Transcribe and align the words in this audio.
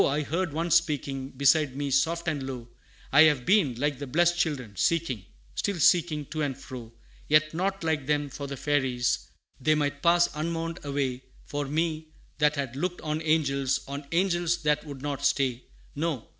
I 0.03 0.23
heard 0.23 0.51
one 0.51 0.71
speaking 0.71 1.29
Beside 1.29 1.75
me 1.75 1.91
soft 1.91 2.27
and 2.27 2.41
low, 2.41 2.67
"I 3.11 3.21
have 3.25 3.45
been, 3.45 3.75
like 3.75 3.99
the 3.99 4.07
blessed 4.07 4.35
children, 4.35 4.75
seeking, 4.75 5.25
Still 5.53 5.77
seeking, 5.79 6.25
to 6.31 6.41
and 6.41 6.57
fro; 6.57 6.91
Yet 7.27 7.53
not, 7.53 7.83
like 7.83 8.07
them, 8.07 8.27
for 8.31 8.47
the 8.47 8.57
Fairies, 8.57 9.19
They 9.59 9.75
might 9.75 10.01
pass 10.01 10.27
unmourned 10.33 10.83
away 10.83 11.25
For 11.45 11.67
me, 11.67 12.07
that 12.39 12.55
had 12.55 12.75
looked 12.75 13.01
on 13.01 13.21
angels, 13.21 13.81
On 13.87 14.03
angels 14.11 14.63
that 14.63 14.83
would 14.87 15.03
not 15.03 15.23
stay; 15.23 15.65
No! 15.95 16.27